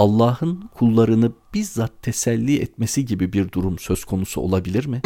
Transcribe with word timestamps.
Allah'ın 0.00 0.70
kullarını 0.74 1.32
bizzat 1.54 2.02
teselli 2.02 2.60
etmesi 2.62 3.04
gibi 3.04 3.32
bir 3.32 3.52
durum 3.52 3.78
söz 3.78 4.04
konusu 4.04 4.40
olabilir 4.40 4.86
mi? 4.86 5.00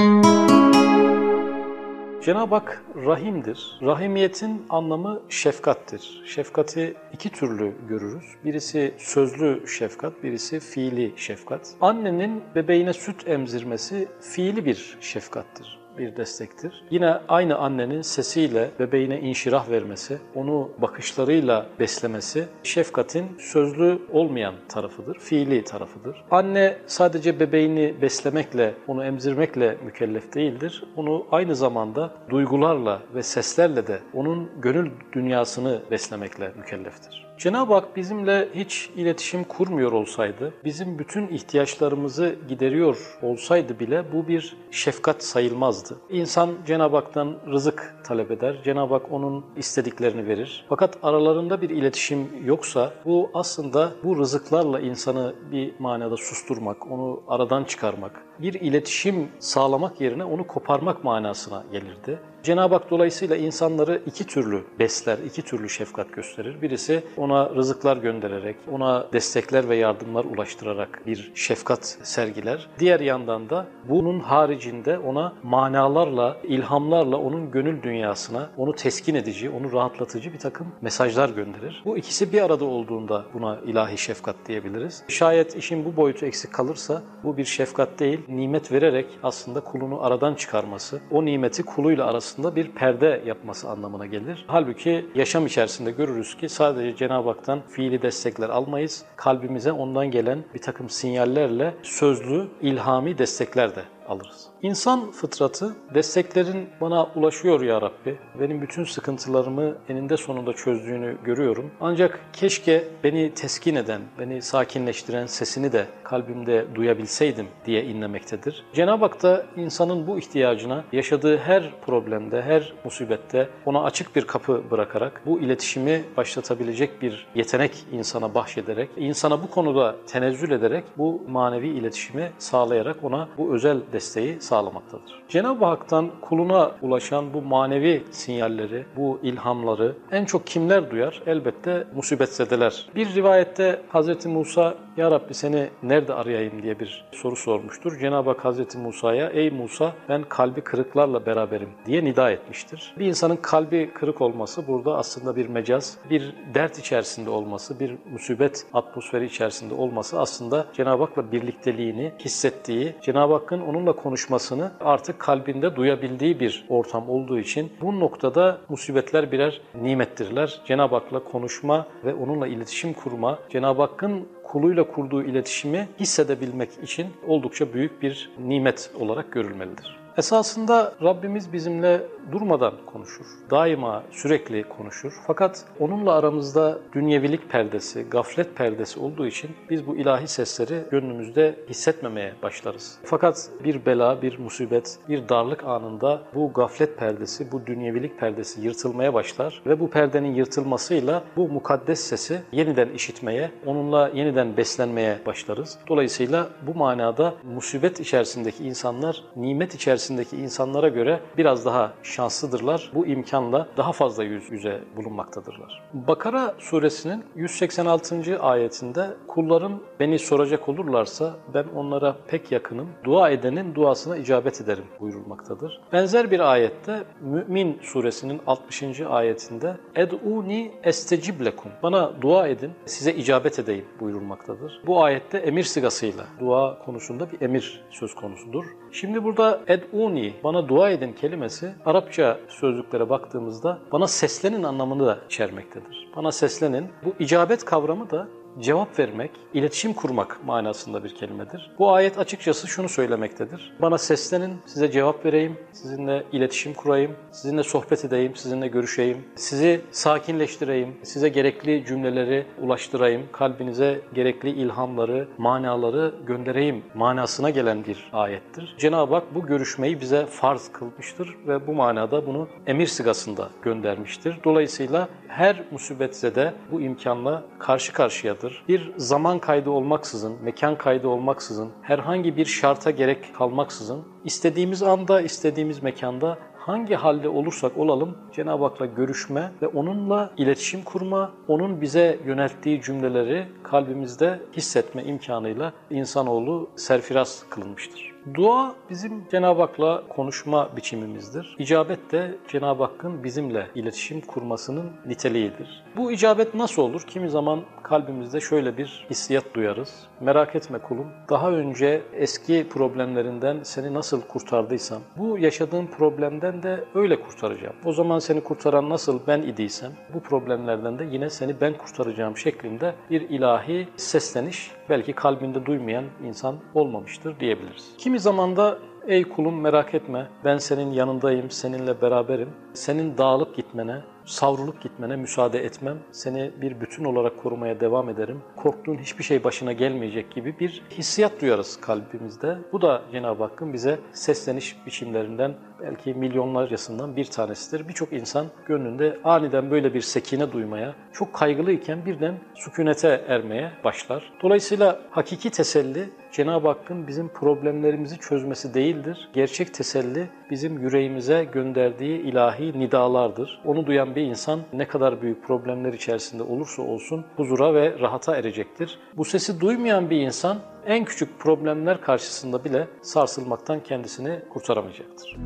Cenab-ı 2.24 2.54
Hak 2.54 2.84
rahimdir. 2.96 3.78
Rahimiyetin 3.82 4.62
anlamı 4.70 5.20
şefkattir. 5.28 6.22
Şefkati 6.26 6.94
iki 7.12 7.30
türlü 7.30 7.74
görürüz. 7.88 8.24
Birisi 8.44 8.94
sözlü 8.98 9.68
şefkat, 9.68 10.22
birisi 10.22 10.60
fiili 10.60 11.12
şefkat. 11.16 11.74
Annenin 11.80 12.42
bebeğine 12.54 12.92
süt 12.92 13.28
emzirmesi 13.28 14.08
fiili 14.20 14.64
bir 14.64 14.96
şefkattir 15.00 15.83
bir 15.98 16.16
destektir. 16.16 16.84
Yine 16.90 17.18
aynı 17.28 17.56
annenin 17.56 18.02
sesiyle 18.02 18.70
bebeğine 18.78 19.20
inşirah 19.20 19.70
vermesi, 19.70 20.18
onu 20.34 20.70
bakışlarıyla 20.78 21.66
beslemesi 21.80 22.44
şefkatin 22.62 23.26
sözlü 23.38 23.98
olmayan 24.12 24.54
tarafıdır, 24.68 25.18
fiili 25.18 25.64
tarafıdır. 25.64 26.24
Anne 26.30 26.76
sadece 26.86 27.40
bebeğini 27.40 27.94
beslemekle, 28.02 28.74
onu 28.86 29.04
emzirmekle 29.04 29.76
mükellef 29.84 30.34
değildir. 30.34 30.84
Onu 30.96 31.26
aynı 31.30 31.54
zamanda 31.54 32.10
duygularla 32.30 33.02
ve 33.14 33.22
seslerle 33.22 33.86
de 33.86 33.98
onun 34.14 34.50
gönül 34.62 34.90
dünyasını 35.12 35.82
beslemekle 35.90 36.52
mükelleftir. 36.56 37.33
Cenab-ı 37.38 37.74
Hak 37.74 37.96
bizimle 37.96 38.48
hiç 38.54 38.90
iletişim 38.96 39.44
kurmuyor 39.44 39.92
olsaydı, 39.92 40.54
bizim 40.64 40.98
bütün 40.98 41.28
ihtiyaçlarımızı 41.28 42.36
gideriyor 42.48 43.18
olsaydı 43.22 43.80
bile 43.80 44.04
bu 44.12 44.28
bir 44.28 44.56
şefkat 44.70 45.24
sayılmazdı. 45.24 45.96
İnsan 46.10 46.50
Cenab-ı 46.66 46.96
Hak'tan 46.96 47.36
rızık 47.46 47.94
talep 48.04 48.30
eder, 48.30 48.60
Cenab-ı 48.64 48.94
Hak 48.94 49.12
onun 49.12 49.44
istediklerini 49.56 50.28
verir. 50.28 50.64
Fakat 50.68 50.98
aralarında 51.02 51.62
bir 51.62 51.70
iletişim 51.70 52.28
yoksa 52.44 52.92
bu 53.04 53.30
aslında 53.34 53.92
bu 54.04 54.18
rızıklarla 54.18 54.80
insanı 54.80 55.34
bir 55.52 55.74
manada 55.78 56.16
susturmak, 56.16 56.92
onu 56.92 57.22
aradan 57.28 57.64
çıkarmak, 57.64 58.22
bir 58.38 58.54
iletişim 58.54 59.28
sağlamak 59.38 60.00
yerine 60.00 60.24
onu 60.24 60.46
koparmak 60.46 61.04
manasına 61.04 61.64
gelirdi. 61.72 62.18
Cenab-ı 62.44 62.74
Hak 62.74 62.90
dolayısıyla 62.90 63.36
insanları 63.36 64.02
iki 64.06 64.26
türlü 64.26 64.64
besler, 64.78 65.18
iki 65.26 65.42
türlü 65.42 65.68
şefkat 65.68 66.12
gösterir. 66.12 66.62
Birisi 66.62 67.02
ona 67.16 67.50
rızıklar 67.50 67.96
göndererek, 67.96 68.56
ona 68.72 69.06
destekler 69.12 69.68
ve 69.68 69.76
yardımlar 69.76 70.24
ulaştırarak 70.24 71.02
bir 71.06 71.32
şefkat 71.34 71.98
sergiler. 72.02 72.68
Diğer 72.78 73.00
yandan 73.00 73.50
da 73.50 73.66
bunun 73.88 74.20
haricinde 74.20 74.98
ona 74.98 75.32
manalarla, 75.42 76.36
ilhamlarla 76.42 77.16
onun 77.16 77.50
gönül 77.50 77.82
dünyasına, 77.82 78.50
onu 78.56 78.74
teskin 78.74 79.14
edici, 79.14 79.50
onu 79.50 79.72
rahatlatıcı 79.72 80.32
bir 80.32 80.38
takım 80.38 80.66
mesajlar 80.80 81.28
gönderir. 81.28 81.82
Bu 81.84 81.98
ikisi 81.98 82.32
bir 82.32 82.42
arada 82.42 82.64
olduğunda 82.64 83.24
buna 83.34 83.58
ilahi 83.66 83.98
şefkat 83.98 84.36
diyebiliriz. 84.46 85.04
Şayet 85.08 85.56
işin 85.56 85.84
bu 85.84 85.96
boyutu 85.96 86.26
eksik 86.26 86.52
kalırsa 86.52 87.02
bu 87.22 87.36
bir 87.36 87.44
şefkat 87.44 87.98
değil, 87.98 88.20
nimet 88.28 88.72
vererek 88.72 89.06
aslında 89.22 89.60
kulunu 89.60 90.04
aradan 90.04 90.34
çıkarması, 90.34 91.00
o 91.10 91.24
nimeti 91.24 91.62
kuluyla 91.62 92.06
arasında 92.06 92.56
bir 92.56 92.70
perde 92.72 93.22
yapması 93.26 93.70
anlamına 93.70 94.06
gelir. 94.06 94.44
Halbuki 94.46 95.06
yaşam 95.14 95.46
içerisinde 95.46 95.90
görürüz 95.90 96.36
ki 96.36 96.48
sadece 96.48 96.96
Cenab-ı 96.96 97.28
Hak'tan 97.28 97.60
fiili 97.68 98.02
destekler 98.02 98.48
almayız. 98.48 99.04
Kalbimize 99.16 99.72
ondan 99.72 100.10
gelen 100.10 100.44
bir 100.54 100.60
takım 100.60 100.88
sinyallerle 100.88 101.74
sözlü, 101.82 102.48
ilhami 102.62 103.18
destekler 103.18 103.76
de 103.76 103.82
alırız. 104.08 104.46
İnsan 104.62 105.10
fıtratı 105.10 105.76
desteklerin 105.94 106.68
bana 106.80 107.04
ulaşıyor 107.04 107.60
ya 107.60 107.80
Rabbi. 107.80 108.18
Benim 108.40 108.62
bütün 108.62 108.84
sıkıntılarımı 108.84 109.74
eninde 109.88 110.16
sonunda 110.16 110.52
çözdüğünü 110.52 111.16
görüyorum. 111.24 111.70
Ancak 111.80 112.20
keşke 112.32 112.84
beni 113.04 113.34
teskin 113.34 113.74
eden, 113.74 114.02
beni 114.18 114.42
sakinleştiren 114.42 115.26
sesini 115.26 115.72
de 115.72 115.86
kalbimde 116.04 116.66
duyabilseydim 116.74 117.46
diye 117.66 117.84
inlemektedir. 117.84 118.64
Cenab-ı 118.74 119.04
Hak 119.04 119.22
da 119.22 119.46
insanın 119.56 120.06
bu 120.06 120.18
ihtiyacına 120.18 120.84
yaşadığı 120.92 121.36
her 121.36 121.80
problemde, 121.86 122.42
her 122.42 122.72
musibette 122.84 123.48
ona 123.66 123.82
açık 123.82 124.16
bir 124.16 124.26
kapı 124.26 124.62
bırakarak 124.70 125.22
bu 125.26 125.40
iletişimi 125.40 126.04
başlatabilecek 126.16 127.02
bir 127.02 127.26
yetenek 127.34 127.84
insana 127.92 128.34
bahşederek, 128.34 128.90
insana 128.96 129.42
bu 129.42 129.50
konuda 129.50 129.96
tenezzül 130.06 130.50
ederek 130.50 130.84
bu 130.98 131.22
manevi 131.28 131.68
iletişimi 131.68 132.32
sağlayarak 132.38 133.04
ona 133.04 133.28
bu 133.38 133.54
özel 133.54 133.80
desteği 133.94 134.40
sağlamaktadır. 134.40 135.22
Cenab-ı 135.28 135.64
Hak'tan 135.64 136.10
kuluna 136.20 136.70
ulaşan 136.82 137.34
bu 137.34 137.42
manevi 137.42 138.04
sinyalleri, 138.10 138.84
bu 138.96 139.20
ilhamları 139.22 139.96
en 140.10 140.24
çok 140.24 140.46
kimler 140.46 140.90
duyar? 140.90 141.22
Elbette 141.26 141.84
musibetzedeler. 141.94 142.86
Bir 142.94 143.14
rivayette 143.14 143.80
Hz. 143.94 144.26
Musa, 144.26 144.74
Ya 144.96 145.10
Rabbi 145.10 145.34
seni 145.34 145.68
nerede 145.82 146.14
arayayım 146.14 146.62
diye 146.62 146.80
bir 146.80 147.04
soru 147.12 147.36
sormuştur. 147.36 147.98
Cenab-ı 147.98 148.30
Hak 148.30 148.44
Hz. 148.44 148.76
Musa'ya, 148.76 149.30
ey 149.30 149.50
Musa 149.50 149.92
ben 150.08 150.22
kalbi 150.22 150.60
kırıklarla 150.60 151.26
beraberim 151.26 151.68
diye 151.86 152.04
nida 152.04 152.30
etmiştir. 152.30 152.94
Bir 152.98 153.06
insanın 153.06 153.36
kalbi 153.36 153.90
kırık 153.94 154.20
olması 154.20 154.66
burada 154.66 154.96
aslında 154.96 155.36
bir 155.36 155.48
mecaz, 155.48 155.98
bir 156.10 156.34
dert 156.54 156.78
içerisinde 156.78 157.30
olması, 157.30 157.80
bir 157.80 157.94
musibet 158.12 158.66
atmosferi 158.74 159.24
içerisinde 159.24 159.74
olması 159.74 160.20
aslında 160.20 160.66
Cenab-ı 160.72 161.04
Hak'la 161.04 161.32
birlikteliğini 161.32 162.12
hissettiği, 162.20 162.94
Cenab-ı 163.02 163.32
Hakk'ın 163.32 163.60
onunla 163.60 163.92
konuşmasını 163.92 164.72
artık 164.80 165.18
kalbinde 165.18 165.76
duyabildiği 165.76 166.40
bir 166.40 166.64
ortam 166.68 167.10
olduğu 167.10 167.38
için 167.38 167.72
bu 167.80 168.00
noktada 168.00 168.58
musibetler 168.68 169.32
birer 169.32 169.60
nimettirler. 169.74 170.60
Cenab-ı 170.66 170.94
Hak'la 170.94 171.24
konuşma 171.24 171.86
ve 172.04 172.14
onunla 172.14 172.46
iletişim 172.46 172.92
kurma, 172.92 173.38
Cenab-ı 173.50 173.82
Hakk'ın 173.82 174.28
kuluyla 174.44 174.84
kurduğu 174.84 175.22
iletişimi 175.22 175.88
hissedebilmek 176.00 176.70
için 176.82 177.06
oldukça 177.26 177.74
büyük 177.74 178.02
bir 178.02 178.30
nimet 178.38 178.90
olarak 179.00 179.32
görülmelidir. 179.32 180.03
Esasında 180.16 180.92
Rabbimiz 181.02 181.52
bizimle 181.52 182.00
durmadan 182.32 182.74
konuşur. 182.86 183.26
Daima 183.50 184.02
sürekli 184.10 184.62
konuşur. 184.62 185.12
Fakat 185.26 185.64
onunla 185.80 186.12
aramızda 186.12 186.78
dünyevilik 186.92 187.50
perdesi, 187.50 188.02
gaflet 188.10 188.56
perdesi 188.56 189.00
olduğu 189.00 189.26
için 189.26 189.50
biz 189.70 189.86
bu 189.86 189.96
ilahi 189.96 190.28
sesleri 190.28 190.82
gönlümüzde 190.90 191.54
hissetmemeye 191.68 192.34
başlarız. 192.42 192.98
Fakat 193.04 193.50
bir 193.64 193.86
bela, 193.86 194.22
bir 194.22 194.38
musibet, 194.38 194.98
bir 195.08 195.28
darlık 195.28 195.64
anında 195.64 196.22
bu 196.34 196.52
gaflet 196.52 196.98
perdesi, 196.98 197.52
bu 197.52 197.66
dünyevilik 197.66 198.20
perdesi 198.20 198.60
yırtılmaya 198.60 199.14
başlar 199.14 199.62
ve 199.66 199.80
bu 199.80 199.90
perdenin 199.90 200.34
yırtılmasıyla 200.34 201.22
bu 201.36 201.48
mukaddes 201.48 202.00
sesi 202.00 202.42
yeniden 202.52 202.88
işitmeye, 202.88 203.50
onunla 203.66 204.10
yeniden 204.14 204.56
beslenmeye 204.56 205.18
başlarız. 205.26 205.78
Dolayısıyla 205.88 206.48
bu 206.66 206.74
manada 206.74 207.34
musibet 207.54 208.00
içerisindeki 208.00 208.64
insanlar 208.64 209.22
nimet 209.36 209.74
içerisindeki 210.04 210.36
insanlara 210.36 210.88
göre 210.88 211.20
biraz 211.38 211.66
daha 211.66 211.92
şanslıdırlar. 212.02 212.90
Bu 212.94 213.06
imkanla 213.06 213.68
daha 213.76 213.92
fazla 213.92 214.24
yüz 214.24 214.50
yüze 214.50 214.80
bulunmaktadırlar. 214.96 215.82
Bakara 215.92 216.54
suresinin 216.58 217.24
186. 217.36 218.40
ayetinde 218.40 219.10
kullarım 219.26 219.82
beni 220.00 220.18
soracak 220.18 220.68
olurlarsa 220.68 221.34
ben 221.54 221.64
onlara 221.76 222.16
pek 222.28 222.52
yakınım. 222.52 222.88
Dua 223.04 223.30
edenin 223.30 223.74
duasına 223.74 224.16
icabet 224.16 224.60
ederim 224.60 224.84
buyurulmaktadır. 225.00 225.80
Benzer 225.92 226.30
bir 226.30 226.40
ayette 226.40 227.04
Mü'min 227.20 227.78
suresinin 227.82 228.40
60. 228.46 229.00
ayetinde 229.00 229.76
Ed'uni 229.94 230.72
estecib 230.82 231.40
lekum. 231.44 231.72
Bana 231.82 232.12
dua 232.22 232.48
edin, 232.48 232.70
size 232.86 233.14
icabet 233.14 233.58
edeyim 233.58 233.84
buyurulmaktadır. 234.00 234.82
Bu 234.86 235.04
ayette 235.04 235.38
emir 235.38 235.62
sigasıyla 235.62 236.24
dua 236.40 236.78
konusunda 236.78 237.32
bir 237.32 237.40
emir 237.40 237.84
söz 237.90 238.14
konusudur. 238.14 238.64
Şimdi 238.92 239.24
burada 239.24 239.60
ed'uni, 239.94 240.34
bana 240.44 240.68
dua 240.68 240.90
edin 240.90 241.12
kelimesi 241.12 241.74
Arapça 241.86 242.38
sözlüklere 242.48 243.08
baktığımızda 243.08 243.78
bana 243.92 244.06
seslenin 244.06 244.62
anlamını 244.62 245.06
da 245.06 245.18
içermektedir. 245.26 246.08
Bana 246.16 246.32
seslenin. 246.32 246.88
Bu 247.04 247.14
icabet 247.18 247.64
kavramı 247.64 248.10
da 248.10 248.28
cevap 248.60 248.98
vermek, 248.98 249.30
iletişim 249.54 249.92
kurmak 249.92 250.44
manasında 250.44 251.04
bir 251.04 251.14
kelimedir. 251.14 251.70
Bu 251.78 251.92
ayet 251.92 252.18
açıkçası 252.18 252.68
şunu 252.68 252.88
söylemektedir. 252.88 253.72
Bana 253.82 253.98
seslenin, 253.98 254.58
size 254.66 254.90
cevap 254.90 255.26
vereyim, 255.26 255.56
sizinle 255.72 256.24
iletişim 256.32 256.74
kurayım, 256.74 257.12
sizinle 257.32 257.62
sohbet 257.62 258.04
edeyim, 258.04 258.36
sizinle 258.36 258.68
görüşeyim, 258.68 259.18
sizi 259.36 259.80
sakinleştireyim, 259.90 260.96
size 261.02 261.28
gerekli 261.28 261.84
cümleleri 261.86 262.46
ulaştırayım, 262.60 263.22
kalbinize 263.32 264.00
gerekli 264.14 264.50
ilhamları, 264.50 265.28
manaları 265.38 266.14
göndereyim 266.26 266.82
manasına 266.94 267.50
gelen 267.50 267.84
bir 267.86 268.10
ayettir. 268.12 268.74
Cenab-ı 268.78 269.14
Hak 269.14 269.34
bu 269.34 269.46
görüşmeyi 269.46 270.00
bize 270.00 270.26
farz 270.26 270.72
kılmıştır 270.72 271.36
ve 271.46 271.66
bu 271.66 271.72
manada 271.72 272.26
bunu 272.26 272.48
emir 272.66 272.86
sigasında 272.86 273.48
göndermiştir. 273.62 274.36
Dolayısıyla 274.44 275.08
her 275.28 275.62
musibetzede 275.70 276.52
bu 276.72 276.80
imkanla 276.80 277.42
karşı 277.58 277.92
karşıyadır. 277.92 278.43
Bir 278.68 278.92
zaman 278.96 279.38
kaydı 279.38 279.70
olmaksızın, 279.70 280.36
mekan 280.42 280.78
kaydı 280.78 281.08
olmaksızın, 281.08 281.70
herhangi 281.82 282.36
bir 282.36 282.44
şarta 282.44 282.90
gerek 282.90 283.34
kalmaksızın 283.34 284.04
istediğimiz 284.24 284.82
anda, 284.82 285.20
istediğimiz 285.20 285.82
mekanda 285.82 286.38
hangi 286.56 286.94
halde 286.94 287.28
olursak 287.28 287.78
olalım 287.78 288.18
Cenab-ı 288.32 288.64
Hak'la 288.64 288.86
görüşme 288.86 289.52
ve 289.62 289.66
onunla 289.66 290.30
iletişim 290.36 290.82
kurma, 290.82 291.32
onun 291.48 291.80
bize 291.80 292.18
yönelttiği 292.26 292.82
cümleleri 292.82 293.46
kalbimizde 293.62 294.40
hissetme 294.56 295.04
imkanıyla 295.04 295.72
insanoğlu 295.90 296.70
serfiraz 296.76 297.44
kılınmıştır. 297.50 298.13
Dua 298.34 298.74
bizim 298.90 299.24
Cenab-ı 299.30 299.60
Hak'la 299.60 300.02
konuşma 300.08 300.76
biçimimizdir. 300.76 301.56
İcabet 301.58 302.12
de 302.12 302.34
Cenab-ı 302.48 302.82
Hakk'ın 302.82 303.24
bizimle 303.24 303.66
iletişim 303.74 304.20
kurmasının 304.20 304.92
niteliğidir. 305.06 305.84
Bu 305.96 306.12
icabet 306.12 306.54
nasıl 306.54 306.82
olur? 306.82 307.02
Kimi 307.06 307.30
zaman 307.30 307.60
kalbimizde 307.82 308.40
şöyle 308.40 308.76
bir 308.78 309.06
hissiyat 309.10 309.44
duyarız. 309.54 310.06
Merak 310.20 310.56
etme 310.56 310.78
kulum, 310.78 311.06
daha 311.30 311.50
önce 311.50 312.02
eski 312.12 312.66
problemlerinden 312.68 313.62
seni 313.62 313.94
nasıl 313.94 314.20
kurtardıysam, 314.20 315.02
bu 315.16 315.38
yaşadığın 315.38 315.86
problemden 315.86 316.62
de 316.62 316.84
öyle 316.94 317.20
kurtaracağım. 317.20 317.74
O 317.84 317.92
zaman 317.92 318.18
seni 318.18 318.40
kurtaran 318.40 318.90
nasıl 318.90 319.20
ben 319.26 319.42
idiysem, 319.42 319.92
bu 320.14 320.20
problemlerden 320.20 320.98
de 320.98 321.04
yine 321.12 321.30
seni 321.30 321.60
ben 321.60 321.78
kurtaracağım 321.78 322.36
şeklinde 322.36 322.94
bir 323.10 323.20
ilahi 323.20 323.88
sesleniş 323.96 324.70
belki 324.90 325.12
kalbinde 325.12 325.66
duymayan 325.66 326.04
insan 326.26 326.56
olmamıştır 326.74 327.40
diyebiliriz. 327.40 327.94
Kimi 327.98 328.13
zaman 328.18 328.56
da 328.56 328.78
ey 329.06 329.24
kulum 329.24 329.60
merak 329.60 329.94
etme 329.94 330.26
ben 330.44 330.58
senin 330.58 330.92
yanındayım, 330.92 331.50
seninle 331.50 332.02
beraberim. 332.02 332.48
Senin 332.74 333.18
dağılıp 333.18 333.56
gitmene, 333.56 334.00
savrulup 334.24 334.82
gitmene 334.82 335.16
müsaade 335.16 335.64
etmem. 335.64 335.98
Seni 336.12 336.50
bir 336.60 336.80
bütün 336.80 337.04
olarak 337.04 337.42
korumaya 337.42 337.80
devam 337.80 338.08
ederim. 338.08 338.42
Korktuğun 338.56 338.98
hiçbir 338.98 339.24
şey 339.24 339.44
başına 339.44 339.72
gelmeyecek 339.72 340.30
gibi 340.30 340.58
bir 340.60 340.82
hissiyat 340.90 341.40
duyarız 341.40 341.80
kalbimizde. 341.80 342.58
Bu 342.72 342.82
da 342.82 343.02
Cenab-ı 343.12 343.42
Hakk'ın 343.42 343.72
bize 343.72 343.98
sesleniş 344.12 344.86
biçimlerinden 344.86 345.54
belki 345.80 346.14
milyonlarcasından 346.14 347.16
bir 347.16 347.24
tanesidir. 347.24 347.88
Birçok 347.88 348.12
insan 348.12 348.46
gönlünde 348.66 349.18
aniden 349.24 349.70
böyle 349.70 349.94
bir 349.94 350.00
sekine 350.00 350.52
duymaya, 350.52 350.94
çok 351.12 351.32
kaygılıyken 351.32 352.06
birden 352.06 352.34
sükunete 352.54 353.24
ermeye 353.28 353.70
başlar. 353.84 354.32
Dolayısıyla 354.42 355.00
hakiki 355.10 355.50
teselli 355.50 356.08
Cenab-ı 356.32 356.68
Hakk'ın 356.68 357.06
bizim 357.06 357.28
problemlerimizi 357.28 358.18
çözmesi 358.18 358.74
değildir. 358.74 359.28
Gerçek 359.32 359.74
teselli 359.74 360.28
bizim 360.50 360.78
yüreğimize 360.78 361.44
gönderdiği 361.44 362.20
ilahi 362.20 362.78
nidalardır. 362.78 363.60
Onu 363.64 363.86
duyan 363.86 364.13
bir 364.16 364.22
insan 364.22 364.60
ne 364.72 364.88
kadar 364.88 365.22
büyük 365.22 365.44
problemler 365.44 365.92
içerisinde 365.92 366.42
olursa 366.42 366.82
olsun 366.82 367.24
huzura 367.36 367.74
ve 367.74 367.98
rahata 367.98 368.36
erecektir. 368.36 368.98
Bu 369.16 369.24
sesi 369.24 369.60
duymayan 369.60 370.10
bir 370.10 370.20
insan 370.20 370.58
en 370.86 371.04
küçük 371.04 371.38
problemler 371.38 372.00
karşısında 372.00 372.64
bile 372.64 372.88
sarsılmaktan 373.02 373.80
kendisini 373.80 374.40
kurtaramayacaktır. 374.50 375.36